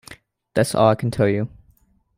That's 0.55 0.73
all 0.73 0.89
I 0.89 0.95
can 0.95 1.11
tell 1.11 1.27
you. 1.27 1.47